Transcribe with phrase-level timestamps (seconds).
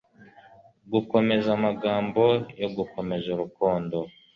[0.91, 2.23] gukomeza amagambo
[2.61, 3.97] yo gukomeza urukundo